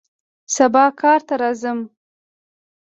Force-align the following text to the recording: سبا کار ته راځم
سبا 0.55 0.85
کار 1.01 1.19
ته 1.27 1.33
راځم 1.41 1.79